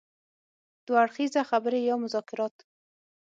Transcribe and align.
دوه 0.85 0.97
اړخیزه 1.03 1.41
خبرې 1.49 1.79
يا 1.87 1.95
مذاکرات. 2.03 2.55